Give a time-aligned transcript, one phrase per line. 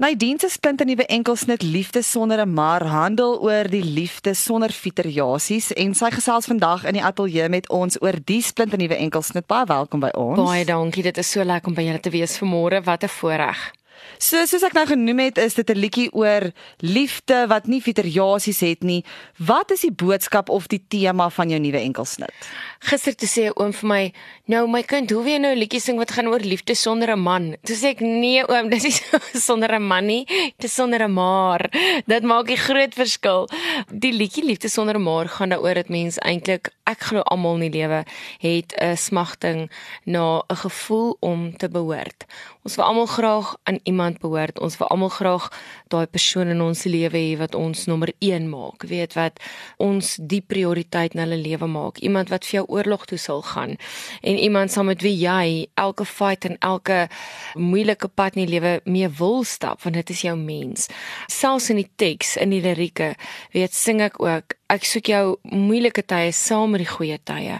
[0.00, 5.72] Nadine se splinte nuwe enkelsnit Liefde sonder 'n maar handel oor die liefde sonder fiteriasies
[5.72, 9.46] en sy gesels vandag in die ateljee met ons oor die splinte nuwe enkelsnit.
[9.46, 10.40] Baie welkom by ons.
[10.40, 11.02] Baie dankie.
[11.02, 12.84] Dit is so lekker om by julle te wees vanmôre.
[12.84, 13.72] Wat 'n voorreg.
[14.18, 18.60] So soos ek nou genoem het, is dit 'n liedjie oor liefde wat nie fiteriasies
[18.60, 19.04] het nie.
[19.36, 22.32] Wat is die boodskap of die tema van jou nuwe enkelsnit?
[22.80, 24.12] Gister toe sê 'n oom vir my,
[24.48, 27.10] "Nou my kind, hoe wil jy nou 'n liedjie sing wat gaan oor liefde sonder
[27.12, 30.24] 'n man?" Toe sê ek, "Nee oom, dis nie sonder 'n man nie,
[30.58, 31.68] dis sonder 'n maar."
[32.06, 33.48] Dit maak 'n groot verskil.
[33.92, 37.70] Die liedjie Liefde sonder 'n maar gaan daaroor dat mens eintlik, ek glo almal in
[37.70, 38.04] die lewe
[38.38, 39.70] het 'n smagting
[40.04, 42.24] na 'n gevoel om te behoort.
[42.62, 44.60] Ons wil almal graag aan iemand behoort.
[44.60, 45.48] Ons wil almal graag
[45.88, 48.82] daai persoon in ons lewe hê wat ons nommer 1 maak.
[48.82, 49.40] Weet wat
[49.76, 51.98] ons die prioriteit in hulle lewe maak.
[51.98, 53.76] Iemand wat vir jou oorlog toe sal gaan
[54.20, 57.08] en iemand saam met wie jy elke fight en elke
[57.54, 60.88] moeilike pad in die lewe mee wil stap want dit is jou mens.
[61.26, 63.14] Selfs in die teks in die lirieke
[63.56, 67.56] weet sing ek ook Ek soek jou moeilike tye saam met die goeie tye.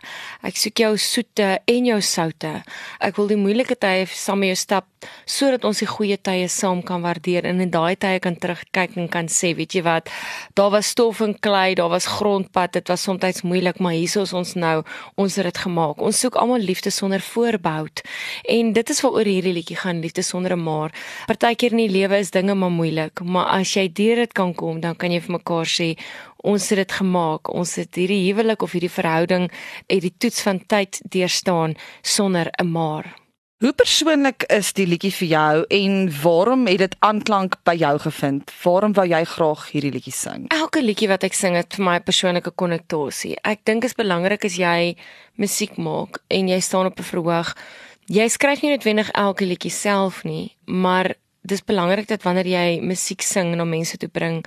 [0.46, 2.52] Ek soek jou soete en jou soute.
[3.02, 4.86] Ek wil die moeilike tye saam met jou stap
[5.24, 9.08] sodat ons die goeie tye saam kan waardeer en in daai tye kan terugkyk en
[9.08, 10.10] kan sê, weet jy wat,
[10.58, 14.34] daar was stof en klei, daar was grondpad, dit was soms moeilik, maar hier is
[14.36, 14.82] ons nou,
[15.16, 16.02] ons het dit gemaak.
[16.04, 18.02] Ons soek almal liefde sonder voorbehoud.
[18.44, 20.92] En dit is waaroor hierdie liedjie gaan, liefde sonder 'n maar.
[21.26, 24.80] Partykeer in die lewe is dinge maar moeilik, maar as jy deur dit kan kom,
[24.80, 25.96] dan kan jy vir mekaar sê
[26.42, 27.52] ons het dit gemaak.
[27.52, 29.50] Ons het hierdie huwelik of hierdie verhouding
[29.86, 33.20] uit die toets van tyd deurstaan sonder 'n maar.
[33.60, 38.52] Hoe persoonlik is die liedjie vir jou en waarom het dit aanklank by jou gevind?
[38.62, 40.46] Waarom wou jy graag hierdie liedjie sing?
[40.48, 43.36] Elke liedjie wat ek sing het vir my 'n persoonlike konnektasie.
[43.44, 44.96] Ek dink dit is belangrik as jy
[45.36, 47.54] musiek maak en jy staan op 'n verhoog.
[48.06, 53.22] Jy skryf nie noodwendig elke liedjie self nie, maar dis belangrik dat wanneer jy musiek
[53.22, 54.44] sing na mense toe bring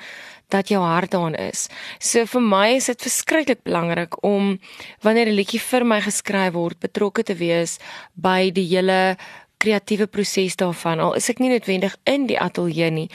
[0.53, 1.67] dat jou hart daarin is.
[2.00, 4.59] So vir my is dit verskriklik belangrik om
[5.02, 7.79] wanneer 'n liedjie vir my geskryf word, betrokke te wees
[8.16, 9.17] by die hele
[9.63, 11.00] kreatiewe proses daarvan.
[11.00, 13.07] Al is ek nie noodwendig in die ateljee nie.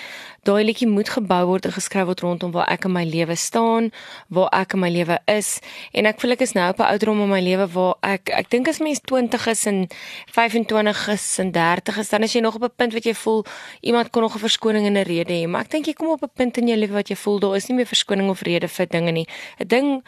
[0.49, 3.91] Daai liedjie moet gebou word en geskryf word rondom waar ek in my lewe staan,
[4.33, 5.59] waar ek in my lewe is
[5.93, 8.51] en ek voel ek is nou op 'n ouderdom in my lewe waar ek ek
[8.51, 9.89] dink as mens 20 is en
[10.33, 13.45] 25 is en 30 is, dan is jy nog op 'n punt wat jy voel
[13.83, 16.23] iemand kon nog 'n verskoning en 'n rede hê, maar ek dink jy kom op
[16.23, 18.69] 'n punt in jou lewe wat jy voel daar is nie meer verskoning of rede
[18.69, 19.27] vir dinge nie.
[19.61, 20.03] 'n Ding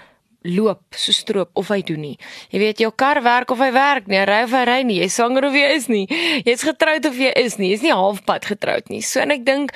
[0.45, 2.17] loop so stroop of hy doen nie.
[2.53, 5.11] Jy weet jou kar werk of hy werk nie, ry of hy ry nie, jy
[5.13, 6.07] swanger of jy is nie.
[6.47, 7.73] Jy's getroud of jy is nie.
[7.75, 9.03] Jy's nie halfpad getroud nie.
[9.05, 9.75] So en ek dink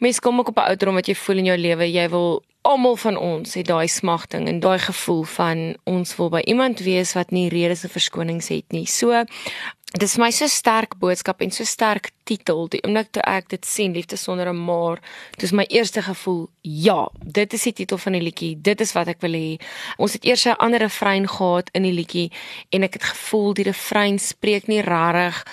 [0.00, 2.96] mense kom ook op 'n ouderdom wat jy voel in jou lewe, jy wil almal
[2.96, 7.30] van ons het daai smagting en daai gevoel van ons wil by iemand wees wat
[7.30, 8.86] nie redes of verskonings het nie.
[8.86, 9.24] So
[9.96, 13.64] dis vir my so sterk boodskap en so sterk titel die oomblik toe ek dit
[13.64, 15.00] sien liefde sonder 'n maar
[15.38, 19.08] dis my eerste gevoel ja dit is die titel van die liedjie dit is wat
[19.08, 19.56] ek wil hê
[19.96, 22.30] ons het eers 'n ander refrein gehad in die liedjie
[22.70, 25.44] en ek het gevoel die refrein spreek nie rarig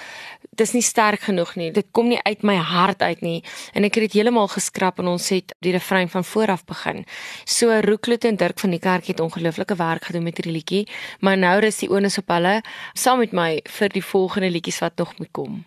[0.58, 1.72] dis nie sterk genoeg nie.
[1.72, 3.44] Dit kom nie uit my hart uit nie.
[3.74, 7.06] En ek het dit heeltemal geskrap en ons het die refrein van vooraf begin.
[7.46, 10.84] So Roekloot en Dirk van die kerk het ongelooflike werk gedoen met hierdie liedjie,
[11.20, 12.62] maar nou rus die onus op hulle
[12.94, 15.64] saam met my vir die volgende liedjies wat nog moet kom.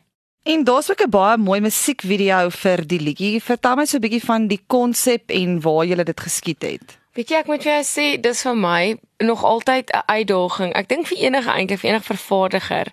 [0.48, 3.42] En daar's ook 'n baie mooi musiekvideo vir die liedjie.
[3.42, 6.98] Vertel my so 'n bietjie van die konsep en waar jy dit geskiet het.
[7.12, 10.72] Weet jy ek moet vir jou sê dis vir my nog altyd 'n uitdaging.
[10.72, 12.86] Ek dink vir enige eintlik vir enige vervaardiger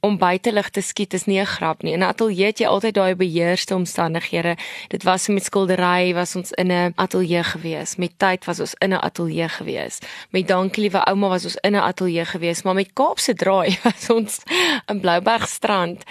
[0.00, 1.92] om buitelug te skiet is nie 'n grap nie.
[1.92, 4.56] In 'n ateljee het jy altyd daai beheerste omstandighede.
[4.88, 7.96] Dit was met skildery was ons in 'n ateljee gewees.
[7.96, 9.98] Met tyd was ons in 'n ateljee gewees.
[10.30, 14.10] Met dankie liewe ouma was ons in 'n ateljee gewees, maar met Kaapse draai was
[14.10, 14.40] ons
[14.86, 16.02] in Blouberg strand.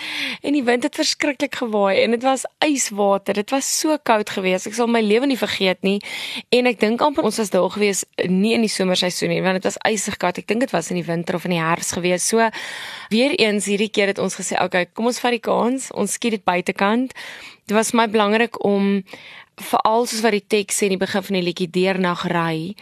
[0.41, 3.33] En die wind het verskriklik gewaai en dit was yswater.
[3.33, 4.65] Dit was so koud geweest.
[4.65, 6.01] Ek sal my lewe nie vergeet nie.
[6.49, 9.67] En ek dink amper ons was daar gewees nie in die somerseisoen nie, want dit
[9.67, 10.39] was ysig koud.
[10.41, 12.25] Ek dink dit was in die winter of in die herfs gewees.
[12.27, 12.49] So
[13.13, 15.91] weer eens hierdie keer het ons gesê, "Oké, okay, kom ons vat die kans.
[15.91, 17.13] Ons skiet dit buitekant."
[17.67, 19.03] Dit was my belangrik om
[19.55, 22.75] veral soos wat die teks sê in die begin van die liedjie deernag ry,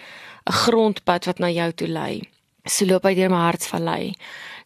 [0.48, 2.22] 'n grondpad wat na jou toe lei.
[2.66, 4.16] So loop hy deur my hartsvallei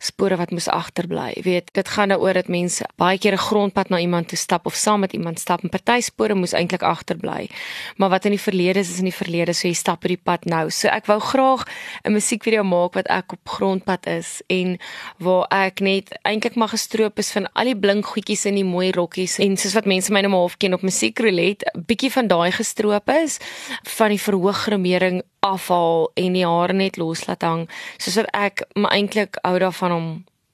[0.02, 1.30] spore wat moes agterbly.
[1.38, 4.66] Jy weet, dit gaan daaroor dat mense baie keer 'n grondpad na iemand toe stap
[4.66, 7.50] of saam met iemand stap en party spore moes eintlik agterbly.
[7.98, 10.46] Maar wat in die verlede is, is in die verlede, so jy stap hierdie pad
[10.46, 10.70] nou.
[10.70, 11.66] So ek wou graag
[12.04, 14.80] 'n musiekvideo maak wat ek op grondpad is en
[15.18, 18.92] waar ek net eintlik maar gestroop is van al die blink goedjies in die mooi
[18.92, 22.52] rokkies en soos wat mense my nou maar half ken op musiekroulette, bietjie van daai
[22.52, 23.40] gestroop is
[23.98, 27.64] van die verhooggrimering afhaal en die hare net los laat hang
[27.98, 30.10] soos wat ek my eintlik hou daarvan om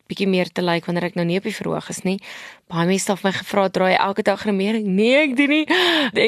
[0.08, 2.18] bietjie meer te lyk wanneer ek nou nie op die verhoog is nie.
[2.68, 4.88] Baie mense het my gevra draai elke dag grimering.
[4.98, 5.66] Nee, ek doen nie.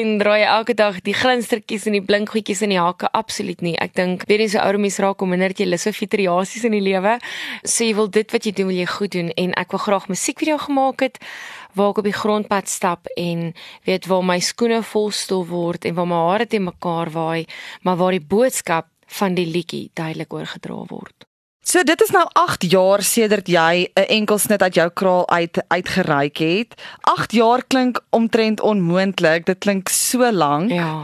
[0.00, 3.74] En draai elke dag die glinstertjies en die blinkgoedjies in die hake absoluut nie.
[3.76, 6.72] Ek dink weer eens 'n ouer mens raak om minder jy lus vir fitriasies in
[6.72, 7.18] die lewe.
[7.64, 10.08] So jy wil dit wat jy doen wil jy goed doen en ek wil graag
[10.08, 11.18] musiekvideo gemaak het
[11.74, 13.52] waar ek op die grondpad stap en
[13.86, 17.46] weet waar my skoene volstoel word en waar my hare te mekaar waai,
[17.82, 21.29] maar waar die boodskap van die liedjie duidelik oorgedra word.
[21.62, 26.36] So dit is nou 8 jaar sedert jy 'n enkelsnit uit jou kraal uit uitgereik
[26.36, 26.74] het.
[27.00, 29.46] 8 jaar klink omtrent onmoontlik.
[29.46, 30.70] Dit klink so lank.
[30.70, 31.02] Ja.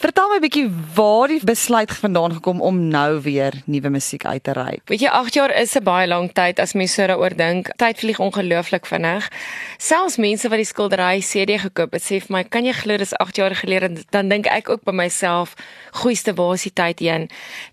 [0.00, 0.62] Vertel my bietjie
[0.96, 4.80] waar die besluit vandaan gekom om nou weer nuwe musiek uit te reik.
[4.88, 7.68] Weet jy 8 jaar is 'n baie lang tyd as mens so daaroor dink.
[7.76, 9.28] Tyd vlieg ongelooflik vinnig.
[9.76, 13.12] Selfs mense wat die skildery CD gekoop het, sê vir my, "Kan jy glo dis
[13.12, 15.54] 8 jaar gelede?" Dan dink ek ook by myself,
[15.92, 17.28] "Goeiste waar is die tyd heen?"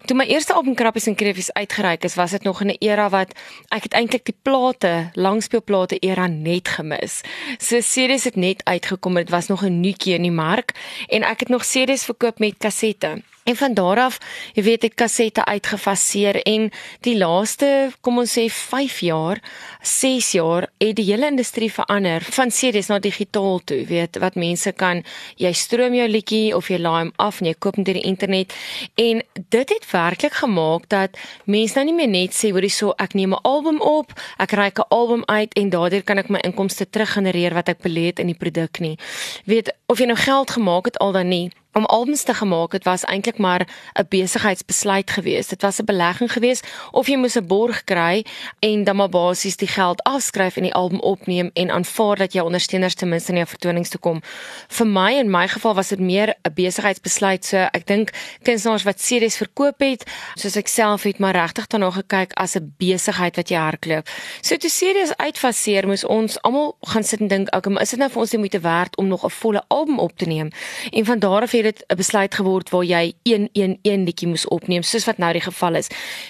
[0.06, 3.10] Toe my eerste album Krappies en Kreefies uitgereik is, was dit nog in 'n era
[3.10, 3.34] wat
[3.70, 7.22] ek het eintlik die plate, langspeelplate era net gemis.
[7.58, 10.72] So CD's het net uitgekom, dit was nog 'n nuutjie in die mark
[11.08, 13.22] en ek het nog CD's verkoop met kassette.
[13.48, 14.18] En van daar af,
[14.54, 16.66] jy weet, ek kassette uitgefaseer en
[17.08, 19.40] die laaste, kom ons sê 5 jaar,
[19.88, 24.74] 6 jaar, het die hele industrie verander van CD's na digitaal toe, weet, wat mense
[24.76, 25.00] kan
[25.40, 28.10] jy stroom jou liedjie of jy laai hom af en jy koop hom deur die
[28.10, 28.52] internet
[29.00, 31.16] en dit het werklik gemaak dat
[31.46, 34.12] mense nou nie meer net sê hoorie so ek neem 'n album op,
[34.44, 38.12] ek ry 'n album uit en daardeur kan ek my inkomste teruggenereer wat ek belê
[38.12, 38.98] het in die produk nie.
[39.46, 42.84] Weet, of jy nou geld gemaak het al dan nie om albums te gemaak het
[42.84, 45.50] was eintlik maar 'n besigheidsbesluit geweest.
[45.50, 48.26] Dit was 'n belegging geweest of jy moes 'n borg kry
[48.60, 52.46] en dan maar basies die geld afskryf en die album opneem en aanvaar dat jou
[52.46, 54.22] ondersteuners ten minste in jou vertonings toe kom.
[54.68, 57.46] Vir my in my geval was dit meer 'n besigheidsbesluit.
[57.46, 58.10] So ek dink
[58.42, 60.04] kunstenaars wat CD's verkoop het,
[60.34, 64.10] soos ek self het maar regtig daarna gekyk as 'n besigheid wat jy hardloop.
[64.42, 68.00] So toe CD's uitfaseer, moes ons almal gaan sit en dink, okay, maar is dit
[68.00, 70.50] nou vir ons die moeite werd om nog 'n volle album op te neem?
[70.92, 74.84] En van daar af het dit 'n besluit geword waar jy 111 liedjie moes opneem
[74.84, 75.90] soos wat nou die geval is.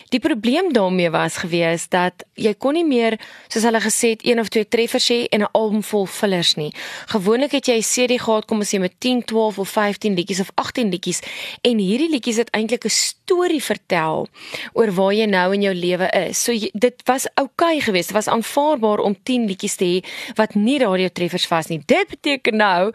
[0.10, 4.39] Die probleem daarmee was gewees dat jy kon nie meer soos hulle gesê het een
[4.39, 6.74] of twee treffers hê en 'n album vol fillers nie.
[7.07, 10.39] Gewoonlik het jy 'n CD gehad kom ons sê met 10, 12 of 15 liedjies
[10.39, 11.22] of 18 liedjies
[11.62, 14.28] en hierdie liedjies het eintlik 'n storie vertel
[14.74, 16.44] oor waar jy nou in jou lewe is.
[16.44, 18.07] So jy, dit was oukei okay geweest.
[18.07, 19.98] Dit was aanvaarbaar om 10 liedjies te hê
[20.36, 21.81] wat nie radio treffers was nie.
[21.86, 22.92] Dit beteken nou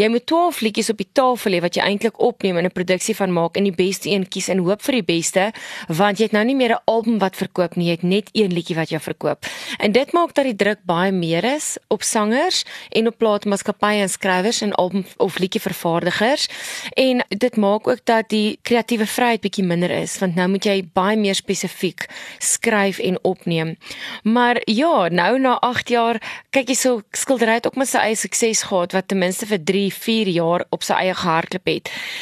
[0.00, 3.16] jy moet 12 liedjies op die tafel hê wat jy eintlik opneem en 'n produksie
[3.16, 5.52] van maak en die beste een kies en hoop vir die beste
[5.88, 8.52] want jy het nou nie meer 'n album wat verkoop nie jy het net een
[8.52, 9.46] liedjie wat jy verkoop
[9.78, 14.08] en dit maak dat die druk baie meer is op sangers en op plaatmaatskappye en
[14.08, 16.48] skrywers en album of liedjie vervaardigers
[16.96, 20.88] en dit maak ook dat die kreatiewe vryheid bietjie minder is want nou moet jy
[20.92, 22.08] baie meer spesifiek
[22.38, 23.76] skryf en opneem
[24.22, 26.20] maar ja nou na 8 jaar
[26.50, 29.58] kyk jy so skildery het ook met sy eie sukses gehad wat ten minste vir
[29.64, 31.73] 3 4 jaar op sy eie gehardloop het.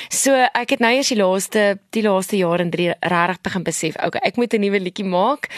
[0.09, 3.97] So ek het nou eers die laaste die laaste jaar en 3 regtig begin besef,
[4.05, 5.49] okay, ek moet 'n nuwe liedjie maak.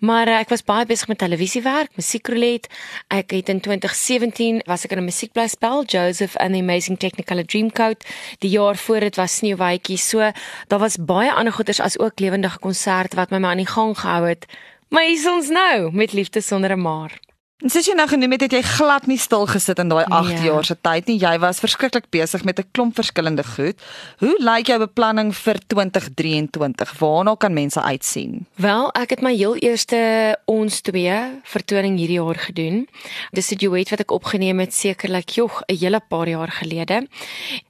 [0.00, 2.68] Maar uh, ek was baie besig met televisiewerk, musiekroulette.
[3.08, 8.04] Ek het in 2017 was ek in 'n musiekblyspel Joseph and the Amazing Technicolor Dreamcoat.
[8.38, 9.98] Die jaar voor dit was Sneeuwwitjie.
[9.98, 10.32] So
[10.68, 13.98] daar was baie ander goeders as ook lewendige konserte wat my maar aan die gang
[13.98, 14.46] gehou het.
[14.88, 17.29] Maar hier is ons nou met liefde sonder 'n maar.
[17.60, 20.30] En sies jy nou genoem het, het jy glad nie stil gesit in daai 8
[20.32, 20.44] ja.
[20.46, 21.18] jaar se tyd nie.
[21.20, 23.76] Jy was verskriklik besig met 'n klomp verskillende goed.
[24.24, 26.94] Hoe lyk jou beplanning vir 2023?
[26.98, 28.46] Waarna kan mense uitsien?
[28.56, 32.88] Wel, ek het my heel eerste ons twee vertoning hierdie jaar gedoen.
[33.32, 37.06] Dis 'n duet wat ek opgeneem het sekerlik jog 'n hele paar jaar gelede.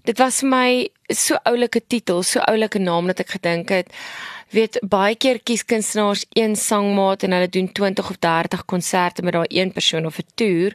[0.04, 3.90] Dit was vir my so oulike titel, so oulike naam dat ek gedink het
[4.50, 9.32] weet baie keer kies kunstenaars een sangmaat en hulle doen 20 of 30 konserte met
[9.32, 10.72] daai een persoon of 'n toer.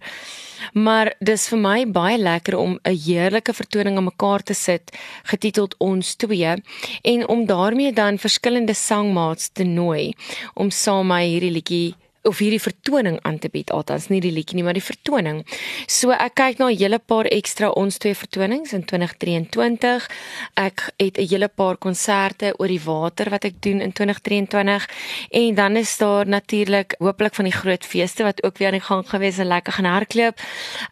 [0.73, 4.91] Maar dis vir my baie lekker om 'n heerlike vertoning aan mekaar te sit
[5.23, 6.63] getiteld Ons twee
[7.01, 10.13] en om daarmee dan verskillende sangmaats te nooi
[10.53, 14.57] om saam my hierdie liedjie of hierdie vertoning aan te bied althans nie die liedjie
[14.57, 15.43] nie maar die vertoning.
[15.87, 20.09] So ek kyk na 'n hele paar ekstra ons twee vertonings in 2023.
[20.55, 24.87] Ek het 'n hele paar konserte oor die water wat ek doen in 2023
[25.31, 28.89] en dan is daar natuurlik hooplik van die groot feeste wat ook weer aan die
[28.89, 30.39] gang gewees en lekker gaan hardloop.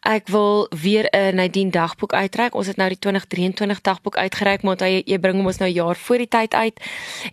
[0.02, 2.56] Ek wil weer 'n Nadine dagboek uitreik.
[2.56, 5.96] Ons het nou die 2023 dagboek uitgereik maar jy, jy bring hom ons nou jaar
[5.96, 6.80] voor die tyd uit.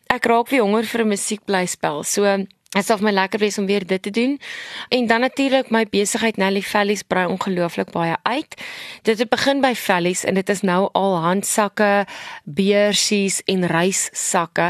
[0.06, 2.02] Ek raak weer honger vir 'n musiekblyspel.
[2.04, 4.36] So Dit sal vir my lekker wees om weer dit te doen.
[4.94, 8.52] En dan natuurlik my besigheid Nelly Valleys brei ongelooflik baie uit.
[9.02, 12.06] Dit het begin by Valleys en dit is nou al handsakke,
[12.44, 14.68] beursies en reissakke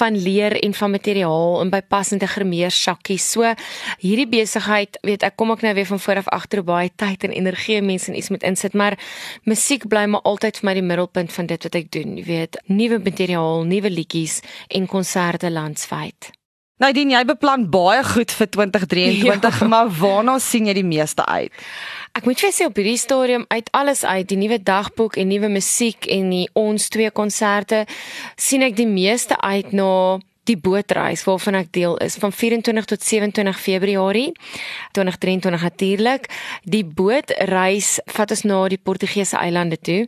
[0.00, 3.28] van leer en van materiaal en by passende gremeer sakkies.
[3.30, 3.52] So
[4.02, 7.36] hierdie besigheid, weet ek kom ek nou weer van voor af agter baie tyd en
[7.38, 8.98] energie mense en iets moet insit, maar
[9.46, 12.18] musiek bly maar altyd vir my die middelpunt van dit wat ek doen.
[12.18, 14.40] Jy weet, nuwe materiaal, nuwe liedjies
[14.74, 16.32] en konserte landwyd.
[16.78, 19.66] Nadine, jy beplan baie goed vir 2023, ja.
[19.66, 21.50] maar waarna sien jy die meeste uit?
[22.14, 25.50] Ek moet vir sê op hierdie stadium uit alles uit, die nuwe dagboek en nuwe
[25.50, 27.84] musiek en die ons twee konserte,
[28.38, 32.88] sien ek die meeste uit na nou die bootreis waarvan ek deel is van 24
[32.88, 34.32] tot 27 Februarie
[34.96, 36.28] 2023 natuurlik.
[36.64, 40.00] Die bootreis vat ons na die Portugese eilande toe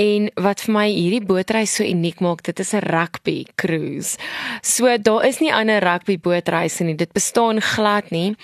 [0.00, 4.18] en wat vir my hierdie bootreis so uniek maak, dit is 'n rugby cruise.
[4.62, 6.94] So daar is nie ander rugby bootreise nie.
[6.94, 8.36] Dit bestaan glad nie.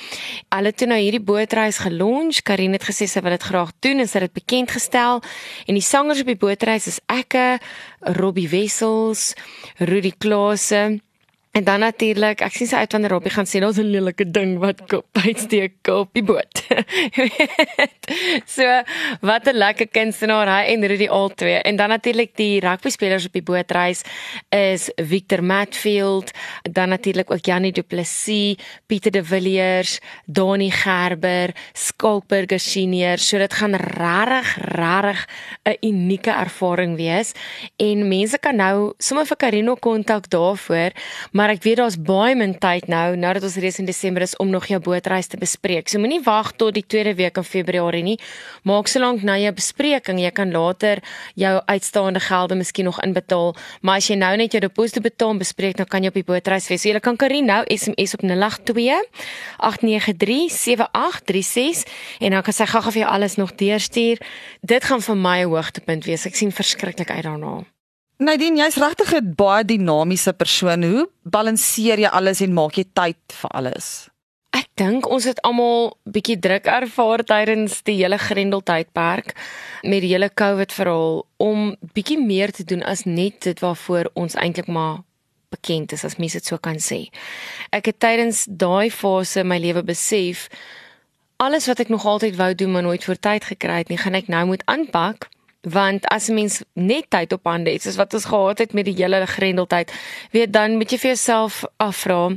[0.51, 2.43] Hulle het nou hierdie bootreis gelunch.
[2.43, 5.23] Karin het gesê sy wil dit graag doen en sy het dit bekend gestel
[5.67, 7.59] en die sangers op die bootreis is ekke
[8.01, 9.35] Robbie Wessels,
[9.79, 11.01] Rudy Klose
[11.53, 14.55] En dan natuurlik, ek sien sy uit wanneer Robbie gaan sê daar's 'n lelike ding
[14.59, 16.63] wat kop uitsteek op die boot.
[18.57, 18.65] so,
[19.21, 21.61] wat 'n lekker kunstenaar hy en Rudy al twee.
[21.61, 24.01] En dan natuurlik die rugby spelers op die bootreis
[24.49, 26.31] is Victor Matfield,
[26.63, 28.57] dan natuurlik ook Janie Du Plessis,
[28.87, 33.19] Pieter De Villiers, Donnie Gerber, Skalkberger senior.
[33.19, 35.29] So dit gaan regtig regtig
[35.65, 37.33] 'n unieke ervaring wees.
[37.77, 40.91] En mense kan nou sommer vir Karino kontak daarvoor.
[41.33, 44.23] Maar maar ek weet daar's baie min tyd nou nou dat ons reeds in Desember
[44.23, 45.89] is om nog jou bootreis te bespreek.
[45.91, 48.15] So moenie wag tot die tweede week in Februarie nie.
[48.63, 51.03] Maak solank na jou bespreking, jy kan later
[51.35, 55.43] jou uitstaande gelde miskien nog inbetaal, maar as jy nou net jou deposito betaal en
[55.43, 56.85] bespreek, dan kan jy op die bootreis wees.
[56.85, 59.27] So jy kan Karin nou SMS op 082
[59.59, 64.23] 893 7836 en dan kan sy gou-gou vir jou alles nog deurstuur.
[64.63, 66.27] Dit gaan vir my 'n hoogtepunt wees.
[66.27, 67.72] Ek sien verskriklik uit daarna.
[68.23, 70.83] Nadine, jy's regtig 'n baie dinamiese persoon.
[70.83, 74.09] Hoe balanseer jy alles en maak jy tyd vir alles?
[74.52, 79.35] Ek dink ons het almal bietjie druk ervaar tydens die hele grendeltydperk
[79.83, 84.35] met die hele COVID verhaal om bietjie meer te doen as net dit waarvoor ons
[84.35, 85.02] eintlik maar
[85.50, 87.09] bekend is as mense dit so kan sê.
[87.73, 90.49] Ek het tydens daai fase my lewe besef
[91.38, 94.14] alles wat ek nog altyd wou doen maar nooit voor tyd gekry het nie, gaan
[94.14, 95.29] ek nou moet aanpak
[95.62, 98.85] want as 'n mens net tyd op hande het soos wat ons gehad het met
[98.85, 99.92] die hele grendeltyd
[100.31, 102.35] weet dan moet jy vir jouself afvra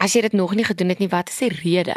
[0.00, 1.96] as jy dit nog nie gedoen het nie wat is die rede?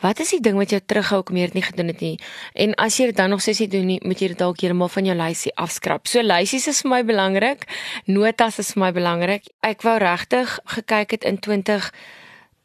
[0.00, 2.14] Wat is die ding wat jou terughou om dit nie gedoen het nie?
[2.54, 5.04] En as jy dit dan nog sessie doen nie moet jy dit dalk heeltemal van
[5.04, 6.08] jou lysie afskrap.
[6.08, 7.66] So lysies is vir my belangrik
[8.06, 9.50] notas is vir my belangrik.
[9.60, 11.92] Ek wou regtig gekyk het in 20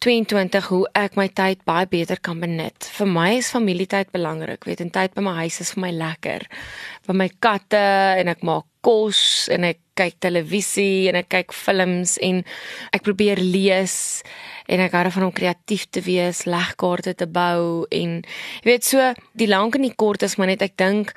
[0.04, 2.88] 22 hoe ek my tyd baie beter kan benut.
[2.98, 4.68] Vir my is familietyd belangrik.
[4.68, 6.46] Weet, en tyd by my huis is vir my lekker.
[7.08, 7.82] By my katte
[8.22, 12.44] en ek maak kos en ek kyk televisie en ek kyk films en
[12.94, 13.96] ek probeer lees
[14.70, 19.14] en ek hou van om kreatief te wees, legkaarte te bou en jy weet so
[19.34, 21.16] die lank en die kort is maar net ek dink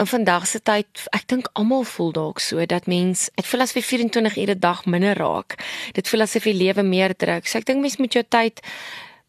[0.00, 3.84] in vandag se tyd, ek dink almal voel dalk so dat mens, dit voel asof
[3.84, 5.58] 24 ure 'n dag minder raak.
[5.92, 7.46] Dit voel asof jy lewe meer druk.
[7.46, 8.60] So ek dink mens moet jou tyd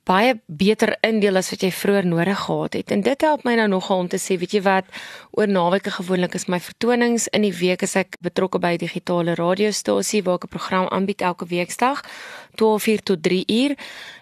[0.03, 2.91] baie beter indeel as wat jy vroeër nodig gehad het.
[2.91, 4.85] En dit help my nou nogal om te sê, weet jy wat,
[5.37, 9.35] oor naweke gewoonlik is my vertonings in die week as ek betrokke by 'n digitale
[9.35, 12.01] radiostasie waar ek 'n program aanbied elke weeksdag
[12.55, 13.75] 12:00 tot 3:00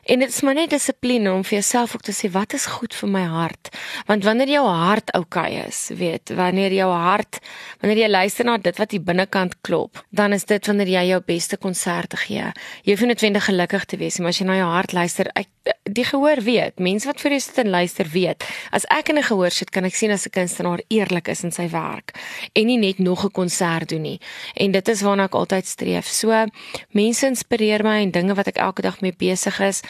[0.10, 2.94] en dit is maar net dissipline om vir jouself ook te sê wat is goed
[2.94, 3.70] vir my hart?
[4.06, 7.40] Want wanneer jou hart oukei okay is weet wanneer jou hart
[7.82, 11.22] wanneer jy luister na dit wat hier binnekant klop dan is dit wanneer jy jou
[11.26, 12.52] beste konserte gee.
[12.84, 15.48] Jy hoef nie noodwendig gelukkig te wees maar as jy na jou hart luister ek
[15.84, 16.80] die gehoor weet.
[16.80, 18.46] Mense wat vir jou sit en luister weet.
[18.72, 21.52] As ek in 'n gehoor sit kan ek sien as 'n kunstenaar eerlik is in
[21.52, 22.14] sy werk
[22.56, 24.20] en nie net nog 'n konsert doen nie.
[24.56, 26.06] En dit is waarna ek altyd streef.
[26.06, 26.46] So
[26.92, 29.82] mense inspireer my en dinge wat ek elke dag mee besig is.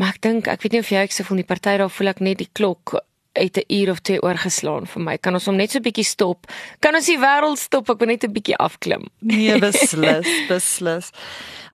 [0.00, 2.14] Maar ek dink, ek weet nie of jy ek se voel die party daar voel
[2.14, 2.96] ek net die klok
[3.36, 5.16] uit 'n uur of twee oorgeslaan vir my.
[5.18, 6.46] Kan ons hom net so 'n bietjie stop?
[6.80, 7.90] Kan ons die wêreld stop?
[7.90, 9.04] Ek wil net 'n bietjie afklim.
[9.20, 11.12] Nee, beslis, beslis.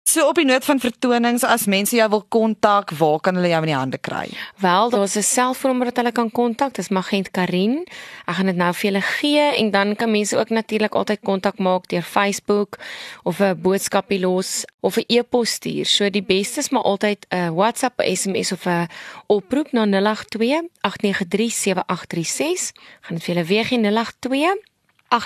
[0.02, 3.60] So op die noot van vertonings as mense jou wil kontak, waar kan hulle jou
[3.62, 4.26] in die hande kry?
[4.60, 6.74] Wel, daar's 'n selfoonnommer wat hulle kan kontak.
[6.74, 7.86] Dis Magent Karin.
[8.26, 11.58] Ek gaan dit nou vir julle gee en dan kan mense ook natuurlik altyd kontak
[11.58, 12.78] maak deur Facebook
[13.22, 15.86] of 'n boodskapie los of 'n e-pos stuur.
[15.86, 18.88] So die beste is maar altyd 'n WhatsApp, 'n SMS of 'n
[19.26, 22.72] oproep na 082 893 7836.
[23.00, 24.71] Gaan dit vir julle weer gee 082
[25.12, 25.18] 08937836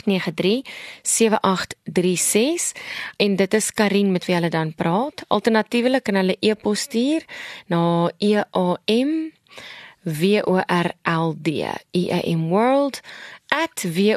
[3.16, 5.24] en dit is Karin met wie hulle dan praat.
[5.28, 7.24] Alternatiefelik kan hulle e-pos stuur
[7.66, 9.32] na eam
[10.06, 13.00] w o r l d eam world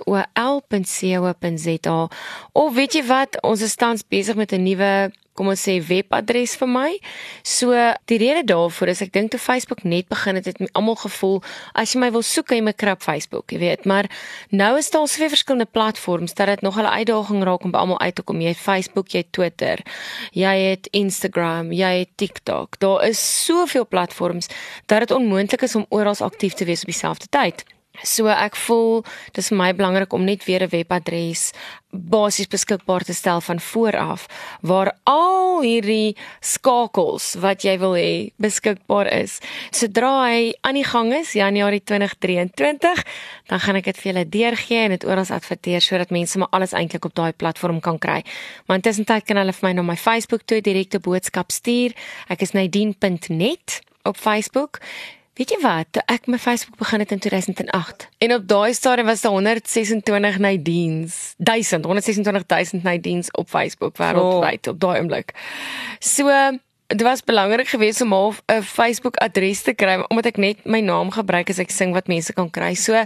[0.06, 2.08] @wol.co.za
[2.52, 6.58] of weet jy wat ons is tans besig met 'n nuwe kom ons sê webadres
[6.60, 6.90] vir my.
[7.48, 7.72] So
[8.12, 11.40] die rede daarvoor is ek dink toe Facebook net begin het het almal gevoel
[11.80, 14.10] as jy my wil soek jy my krap Facebook, jy weet, maar
[14.52, 18.00] nou is daar soveel verskillende platforms dat dit nog 'n uitdaging raak om by almal
[18.00, 18.42] uit te kom.
[18.42, 19.78] Jy het Facebook, jy het Twitter,
[20.32, 22.80] jy het Instagram, jy het TikTok.
[22.80, 24.48] Daar is soveel platforms
[24.86, 27.79] dat dit onmoontlik is om oral aktief te wees op dieselfde tyd.
[28.04, 29.04] So ek voel
[29.34, 31.52] dis vir my belangrik om net weer 'n webadres
[31.90, 34.26] basies beskikbaar te stel van vooraf
[34.62, 39.40] waar al hierdie skakels wat jy wil hê beskikbaar is.
[39.72, 43.04] Sodra hy aan die gang is Januarie 2023,
[43.50, 46.74] dan gaan ek dit vir julle deurgee en dit oral adverteer sodat mense maar alles
[46.78, 48.22] eintlik op daai platform kan kry.
[48.68, 51.98] Maar intussen tyd kan hulle vir my na my Facebook toe direkte boodskap stuur.
[52.30, 54.80] Ek is nadine.net op Facebook.
[55.40, 59.08] Weet jy wat, toe ek my Facebook begin het in 2008 en op daai stadium
[59.08, 64.74] was daar 126 Nadines, 1000, 126000 Nadines op Facebook wêreldwyd oh.
[64.74, 65.32] op daai oomblik.
[66.04, 66.28] So
[66.92, 71.12] dit was belangrik geweest om 'n Facebook adres te kry omdat ek net my naam
[71.12, 72.74] gebruik as ek sing wat mense kan kry.
[72.74, 73.06] So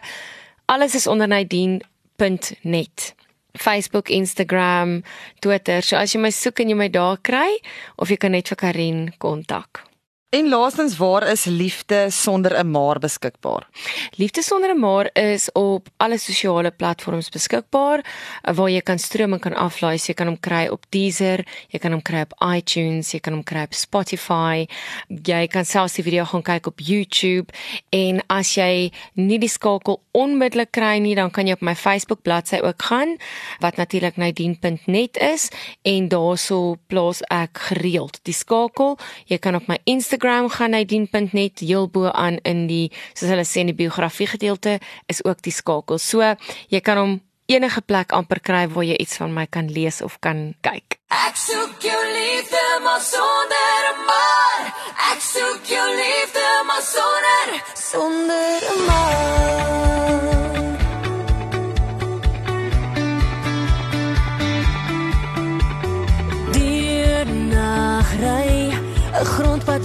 [0.65, 3.15] alles is onder nadine.net.
[3.53, 5.03] Facebook, Instagram,
[5.39, 5.81] Twitter.
[5.83, 7.61] So as jy my soek en jy my daar kry
[7.95, 9.92] of jy kan net vir Karin kontak.
[10.33, 13.67] En laastens, waar is liefde sonder 'n maar beskikbaar?
[14.15, 18.05] Liefde sonder 'n maar is op alle sosiale platforms beskikbaar
[18.41, 19.97] waar jy kan stroom en kan aflaai.
[20.05, 23.43] Jy kan hom kry op Deezer, jy kan hom kry op iTunes, jy kan hom
[23.43, 24.65] kry op Spotify.
[25.07, 27.53] Jy kan selfs die video gaan kyk op YouTube
[27.89, 32.21] en as jy nie die skakel onmiddellik kry nie, dan kan jy op my Facebook
[32.21, 33.17] bladsy ook gaan
[33.59, 35.49] wat natuurlik nadine.net is
[35.81, 38.97] en daarso plaas ek gereeld die skakel.
[39.25, 43.43] Jy kan op my Instagram Instagram gaan nadine.net heel bo aan in die soos hulle
[43.43, 44.79] sê in die biografie gedeelte
[45.11, 45.99] is ook die skakel.
[45.99, 46.23] So
[46.71, 47.17] jy kan hom
[47.51, 50.95] enige plek amper kry waar jy iets van my kan lees of kan kyk.
[51.11, 54.63] Ek soek jou liefde maar sonder 'n maar.
[55.11, 59.53] Ek soek jou liefde maar sonder sonder 'n maar.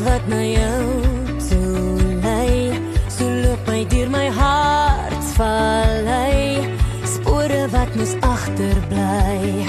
[0.09, 1.03] Wat na jou
[1.49, 2.73] toe lei.
[3.13, 6.43] So loop my deur my hart vallei.
[7.05, 9.67] Spore wat mos agterbly.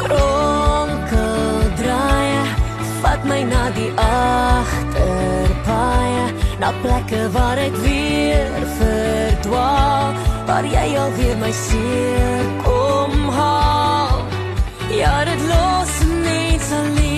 [0.00, 2.32] Kronkel draai,
[3.02, 6.12] vat my na die agterpaai,
[6.62, 10.08] na plekke waar ek weer verdwaal,
[10.48, 14.18] waar jy al weer my seer kom haal.
[15.02, 15.92] Ja, dit los
[16.24, 17.17] net alleen.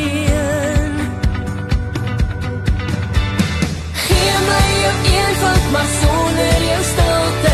[5.70, 7.50] Maar sonder jou stilte.